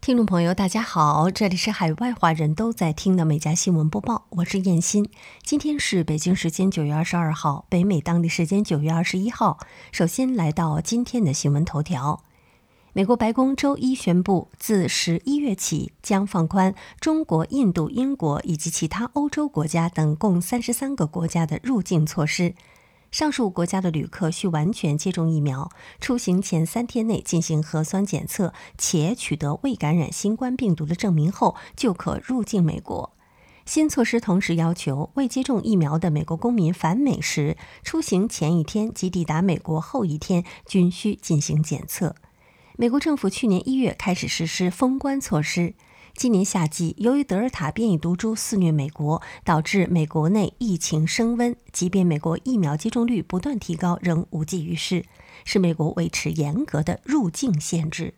[0.00, 5.06] 听众朋友，大家好，这里是海外华人都在听的美家新闻播报，我是燕欣。
[5.42, 9.58] 今天是北京时间九月二十二号，北美当地时间九月二十一号。
[9.92, 12.22] 首先来到今天的新闻头条：
[12.94, 22.54] 美国白宫周一宣布，自十一月起将放宽中国、印度、英国以及其他欧洲国家等共三十三个国家的入境措施。
[23.10, 25.68] 上述国家的旅客需完全接种疫苗，
[26.00, 33.12] 出行前三天内进行核酸检测，且取得未感染新冠病毒的证明后，就可入境美国。
[33.66, 42.14] 新措施同时要求未接种疫苗的美国公民返美时，出行前一天及抵达美国后一天均需进行检测。
[42.76, 45.74] 美国政府去年一月开始实施封关措施。
[46.14, 51.56] 今年夏季，由于德尔塔变异毒株肆虐美国，导致美国内疫情升温。
[51.72, 55.04] 即便美国疫苗接种率不断提高，仍无济于事，
[55.44, 58.14] 是美国维持严格的入境限制。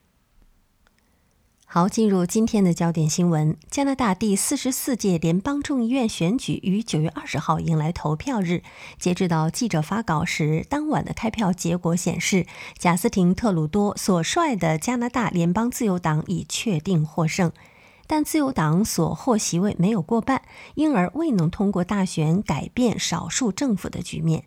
[1.65, 8.63] 好，进入今天的焦点新闻：加拿大第四十四届联邦众议院选举于九月二十号迎来投票日。
[8.98, 17.51] 截止到记者发稿时，当晚的开票结果显示，贾斯汀·特鲁多所率的加拿大联邦自由党已确定获胜。
[18.14, 20.42] 但自由党所获席位没有过半，
[20.74, 24.44] 因而未能通过大选改变少数政府的局面。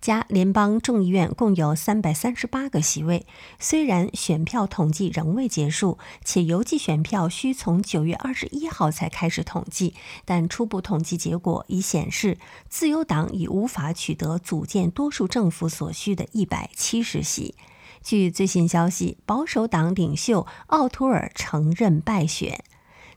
[0.00, 3.24] 加联邦众议院共有三百三十八个席位，
[3.60, 17.54] 虽然选票统计仍未结束，且邮寄选票需从九月二十一号才开始统计，但初步统计结果已显示，自由党已无法取得组建多数政府所需的一百七十席。
[18.02, 22.64] 据最新消息，保守党领袖奥托尔承认败选。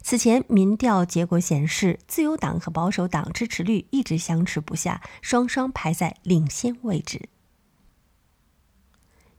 [0.04, 7.30] 此前民调结果显示，自由党和保守党支持率一直相持不下，双双排在领先位置。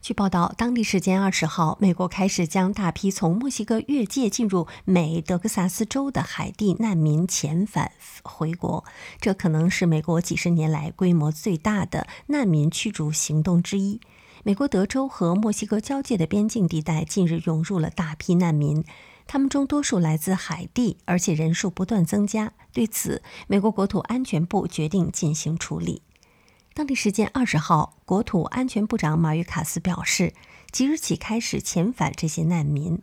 [0.01, 7.91] 据报道，当地时间二十号，美国开始将大批从墨西哥越界进入美德克萨斯州的海地难民遣返
[8.23, 8.83] 回国，
[9.21, 14.01] 这可能是美国几十年来规模最大的难民驱逐行动之一。
[14.43, 18.83] 美国德州和墨西哥交界的边境地带近日涌入了大批难民。
[19.27, 22.53] 他们中多数来自海地，而且人数不断增加。
[22.71, 26.01] 对此，美国国土安全部决定进行处理。
[26.73, 30.33] 当地时间二十号，国土安全部长马约卡斯表示，
[30.71, 33.01] 即日起开始遣返这些难民。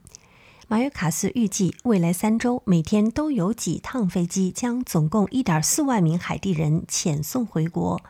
[0.69, 8.00] 马约卡斯预计，未来三周每天都有几趟飞机将总共一点四万名海地人遣送回国。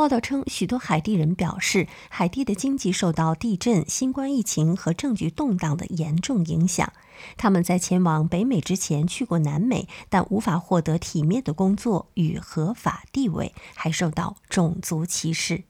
[0.00, 6.90] 报道称，许多海地人表示，海地的经济受到地震、新冠疫情和政局动荡的严重影响。
[7.36, 15.64] 他们在前往北美之前去过南美，但无法获得体面的工作与合法地位，还受到种族歧视。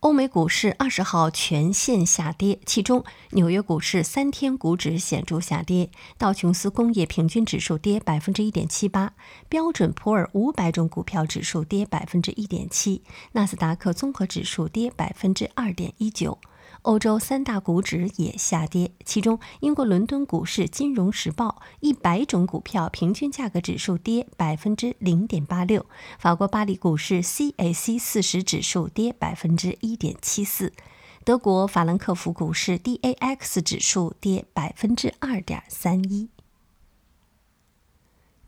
[0.00, 9.12] 欧美股市二十号全线下跌，其中纽约股市三天股指显著下跌，道琼斯工业平均指数跌百分之一点七八，
[9.50, 13.02] 标准普尔五百种股票指数跌百分之一点七，
[13.32, 16.38] 纳斯达克综合指数跌百分之二点一九。
[16.82, 25.84] 欧洲三大股指也下跌，其中英国伦敦股市《金融时报》一百种股票平均价格指数跌百分之零点八六，
[26.18, 30.72] 法国巴黎股市 CAC 四十指数跌百分之一点七四，
[31.22, 36.30] 德国法兰克福股市 DAX 指数跌百分之二点三一。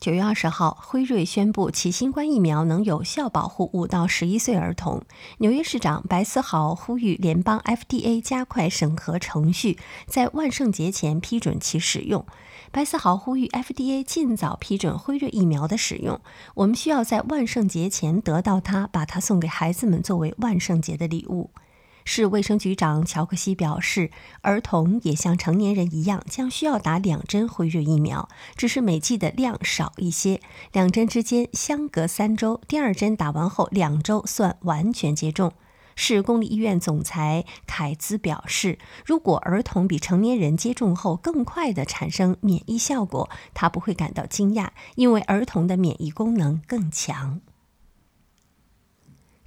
[0.03, 5.01] 九月二十号，辉瑞宣布其新冠疫苗能有效保护五到十一岁儿童。
[5.39, 9.79] 纽约市长白思豪呼吁联邦 FDA 加快审核程序，
[10.09, 12.27] 在万圣节前批准其使用。
[12.73, 16.21] 白思豪呼吁 FDA 尽早批准辉瑞疫苗的使用。
[16.57, 21.51] 我们需要在万圣节前得到它，把它送给孩子们作为万圣节的礼物。
[22.05, 24.11] 市卫生局长乔克西表示，
[24.43, 30.41] 儿童也像成年人一样，将需要打两针辉瑞疫苗，只是每剂的量少一些。
[30.73, 35.53] 两针之间相隔三周，第二针打完后两周算完全接种。
[35.95, 47.41] 市公立医院总裁凯兹表示，如果儿童比成年人接种后更快地产生免疫效果，他不会感到惊讶，因为儿童的免疫功能更强。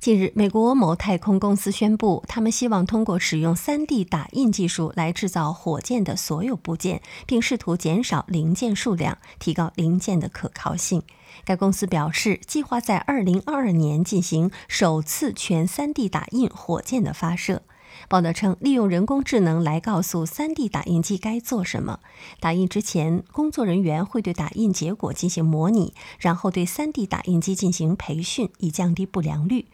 [0.05, 11.01] 近日，美国某太空公司宣布，他们希望通过使用 3D 打印技术来制造火箭的所有部件，并试图减少零件数量，提高零件的可靠性。
[11.43, 17.63] 该公司表示，计划在2022年进行首次全 3D 打印火箭的发射。
[18.07, 22.01] 报道称，利用人工智能来告诉 3D 打印机该做什么。
[22.39, 29.65] 打印之前，工作人员会对打印结果进行模拟，然后对 3D 打印机进行培训，以降低不良率。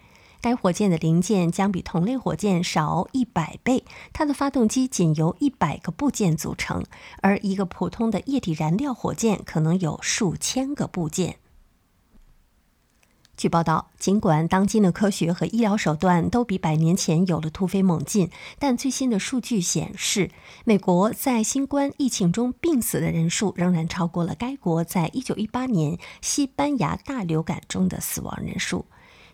[0.42, 6.84] 该火箭的零件将比同类火箭少一百倍，它的发动机仅由一百个部件组成，
[7.22, 11.38] 而一个普通的液体燃料火箭可能有数千个部件。
[13.38, 18.30] 据报道，尽管当今的科学和医疗手段都比百年前有了突飞猛进，
[18.60, 20.30] 但最新的数据显示，
[20.64, 28.86] 美国在新冠疫情中病死的人数仍然超过了该国在1918年西班牙大流感中的死亡人数。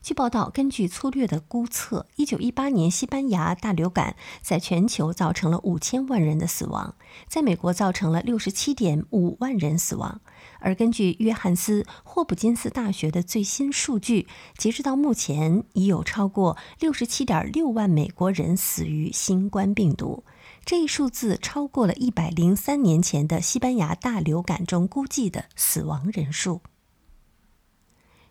[0.02, 6.96] 据报道，根据粗略的估测，1918年西班牙大流感在全球造成了5000万人的死亡，
[7.28, 10.22] 在美国造成了67.5万人死亡。
[10.60, 14.28] 而根据约翰斯霍普金斯大学的最新数据，
[14.58, 20.24] 截止到目前，已有超过67.6万美国人死于新冠病毒。
[20.64, 26.62] 这一数字超过了103年前的西班牙大流感中估计的死亡人数。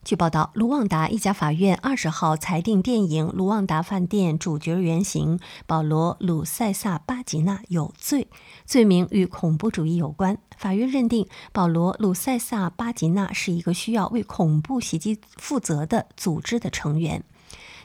[0.07, 8.29] 据报道，卢旺达一家法院二十号裁定电影《卢旺达饭店》主角原型保罗·鲁塞萨·巴吉纳有罪，
[8.65, 10.39] 罪名与恐怖主义有关。
[10.57, 17.25] 法院认定保罗·鲁塞萨·巴吉纳是一个需要为恐怖袭击负责的组织的成员。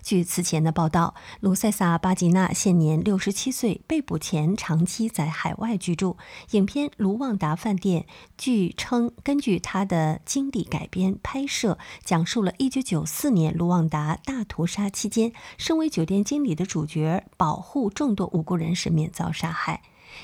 [0.01, 6.18] 据此前的报道，卢塞萨·巴吉纳现年六十七岁，被捕前长期在海外居住。
[6.51, 8.01] 影片《卢旺达饭店》
[8.38, 19.81] 据称根据他的经历改编拍摄，讲述了一九九四年卢旺达大屠杀期间，身为酒店经理的主角保护众多无辜人士免遭杀害。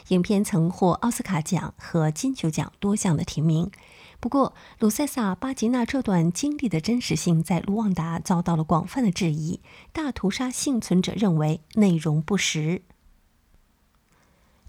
[0.09, 3.71] 影片曾获奥斯卡奖和金球奖多项的提名。
[4.19, 9.62] 不过，鲁塞萨·巴吉纳这段经历的真实性在卢旺达遭到了广泛的质疑。
[9.94, 12.81] 大屠杀幸存者认为内容不实。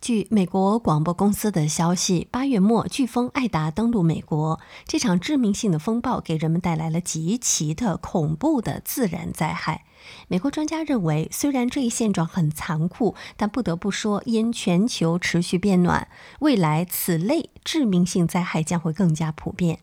[0.00, 4.60] 据美国广播公司的消息，八月末，飓风艾达登陆美国。
[4.86, 9.86] 这场致命性的风暴给人们带来了极其的恐怖的自然灾害。
[10.28, 16.08] 美国专家认为，虽然这一现状很残酷，但不得不说，因全球持续变暖，
[16.40, 19.80] 未来此类致命性灾害将会更加普遍。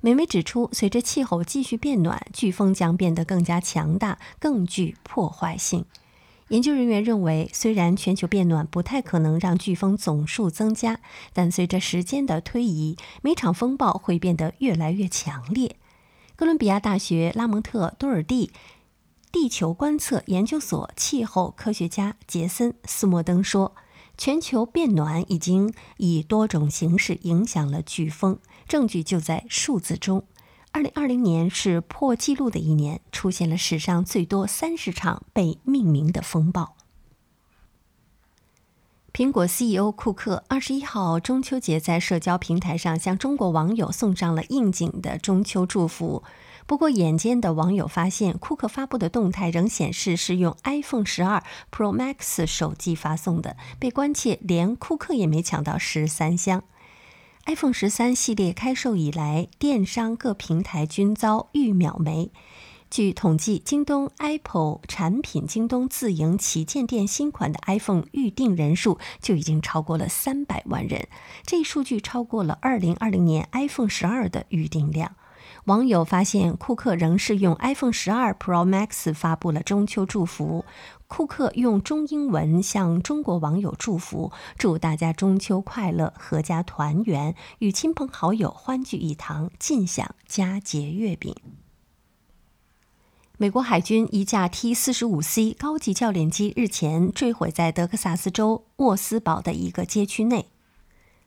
[0.00, 5.86] 美媒指出，随着气候继续变暖，飓风将变得更加强大，更具破坏性。
[6.48, 11.00] 研究人员认为，虽然全球变暖不太可能让飓风总数增加，
[11.32, 15.76] 但随着时间的推移，每场风暴会变得越来越强烈。
[16.36, 18.50] 哥伦比亚大学拉蒙特多尔蒂
[19.34, 23.74] 地球观测研究所气候科学家杰森·斯莫登说
[24.16, 28.38] ：“全球变暖已经以多种形式影响了飓风，
[28.68, 30.24] 证据就在数字中。”
[30.70, 36.73] 二零二零年是破纪录的一年，出现了史上最多三十场被命名的风暴。
[39.14, 46.24] 苹果 CEO 库克二十一号中秋节在社交平台上向中国网友送上了应景的中秋祝福。
[46.66, 56.64] 不过，眼尖的网友发现，库克发布的动态仍显示是用 iPhone 十二 Pro Max 手机发送的，被关切连库克也没抢到十三香。
[57.46, 62.32] iPhone 十三系列开售以来，电商各平台均遭遇秒没。
[62.94, 71.08] 据统计，京东 Apple 产品京东自营旗舰店新款的 iPhone 预订人数就已经超过了三百万人，
[71.44, 75.16] 这一数据超过了2020年 iPhone 十二的预订量。
[75.64, 80.64] 网友发现，库克仍是用 iPhone 十二 Pro Max 发布了中秋祝福。
[81.08, 91.34] 库克用中英文向中国网友祝福，祝大家中秋快乐，阖家团圆，与亲朋好友欢聚一堂，尽享佳节月饼。
[93.44, 100.46] 美国海军一架 T 四十五 C 高级教练机日前坠毁在德克萨斯州沃斯堡的一个街区内。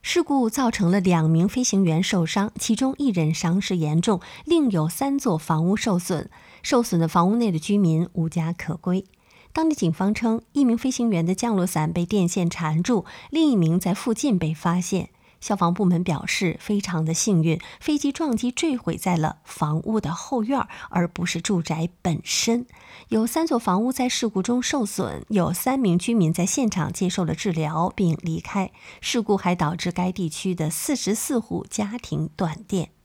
[0.01, 6.31] 事故造成了两名飞行员受伤，其中一人伤势严重，另有三座房屋受损。
[6.63, 9.05] 受损的房屋内的居民无家可归。
[9.53, 15.09] 当地警方称，一名飞行员的降落伞被电线缠住，另一名在附近被发现。
[15.47, 22.65] 消防部门表示，非常的幸运，飞机撞击坠毁在了房屋的后院，而不是住宅本身。
[23.07, 28.71] 有三座房屋在事故中受损，有三名居民在现场接受了治疗并离开。
[28.99, 32.96] 事故还导致该地区的四十四户家庭断电。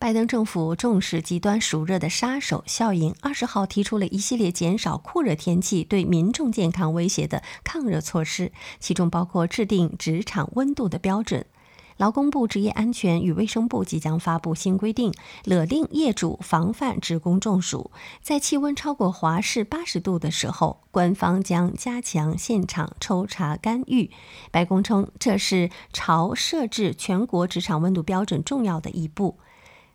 [0.00, 11.44] 拜登政府重视极端暑热的杀手效应，二十号提出了一系列减少酷热天气对民众健康威胁的抗热措施，其中包括制定职场温度的标准。
[11.98, 15.12] 劳工部职业安全与卫生部即将发布新规定，
[15.44, 17.90] 勒令业主防范职工中暑。
[18.22, 24.10] 在气温超过华氏八十度的时候，官方将加强现场抽查干预。
[24.50, 29.38] 白宫称，这是朝设置全国职场温度标准重要的一步。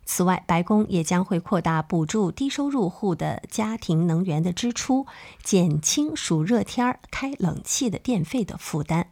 [0.05, 5.07] 此外，白宫也将会扩大补助低收入户的家庭能源的支出，
[5.43, 9.12] 减轻暑热天儿开冷气的电费的负担。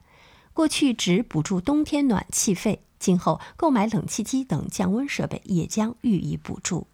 [0.54, 6.88] 过去只补助冬天暖气费，今后购买冷气机等降温设备也将予以补助。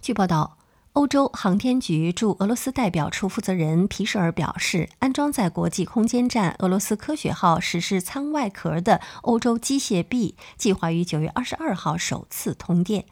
[0.00, 0.58] 据报道。
[0.92, 13.06] 欧洲航天局驻俄罗斯代表处负责人皮舍尔表示，安装在国际空间站俄罗斯科学号实施舱外壳的欧洲机械臂计划于九月二十二号首次通电。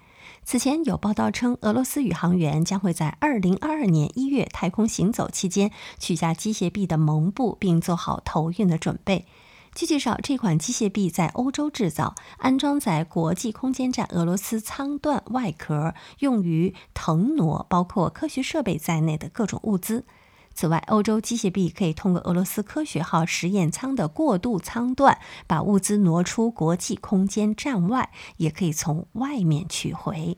[0.44, 9.25] 此前有报道称，俄罗斯宇航员将会在二零二二年一月太空行走期间取下机械臂的蒙布，并做好投运的准备。
[9.80, 20.04] 据介绍，这款机械臂在欧洲制造，安装在国际空间站俄罗斯舱段外壳，用于腾挪包括科学设备在内的各种物资。
[20.52, 30.37] 此外，欧洲机械臂可以通过俄罗斯科学号实验舱的过渡舱段，把物资挪出国际空间站外，也可以从外面取回。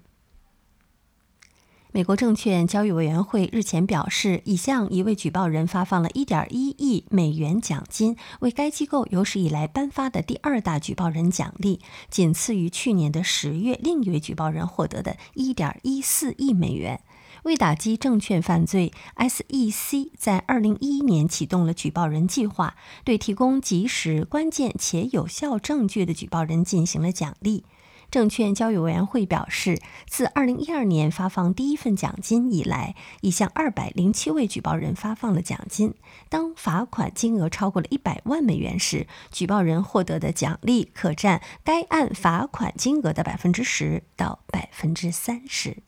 [1.95, 17.03] 美国证券交易委员会日前表示，已向一位举报人发放了1.1亿美元奖金，为该机构有史以来颁发的第二大举报人奖励，仅次于去年的十月另一位举报人获得的1.14亿美元。
[17.43, 27.65] 为打击证券犯罪，SEC 在2011年启动了举报人计划，对提供及时、关键且有效证据的举报人进行了奖励。
[28.13, 35.95] 证券交易委员会表示，自2012年发放第一份奖金以来，已向207位举报人发放了奖金。
[36.29, 45.79] 当罚款金额超过了一百万美元时，举报人获得的奖励可占该案罚款金额的百分之十到百分之三十。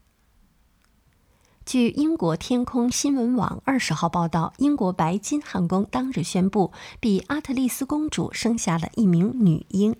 [1.66, 9.94] 据英国天空新闻网二十号报道，英国白金汉宫当日宣布，比阿特丽斯公主生下了一名女婴。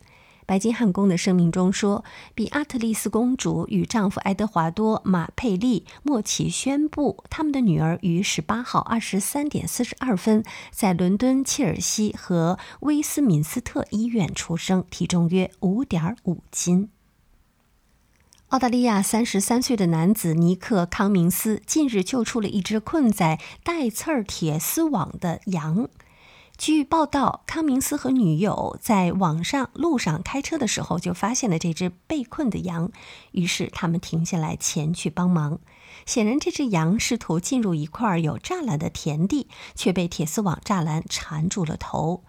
[0.46, 16.90] 白金汉宫的声明中说，比阿特丽斯公主与丈夫爱德华多·马佩利莫奇宣布，他们的女儿于十八号二十三点四十二分在伦敦切尔西和威斯敏斯特医院出生，体重约五点五斤。
[18.48, 25.88] 澳大利亚三十三岁的男子尼克·康明斯近日救出了一只困在带刺儿铁丝网的羊。
[26.56, 32.90] 据报道，康明斯和女友在网上路上开车的时候，就发现了这只被困的羊，
[33.32, 35.58] 于是他们停下来前去帮忙。
[36.06, 42.22] 显然，这只羊试图进入一块有栅栏的田地，却被铁丝网栅栏缠住了头。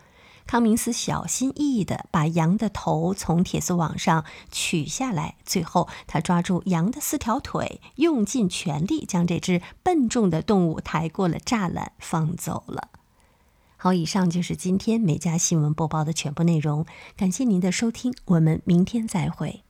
[0.48, 12.90] 康明斯小心翼翼地把羊的头从铁丝网上取下来，最后他抓住羊的四条腿，用尽全力将这只笨重的动物抬过了栅栏，放走了。
[13.86, 16.88] 好，以上就是今天每家新闻播报的全部内容。
[17.16, 19.65] 感谢您的收听，我们明天再会。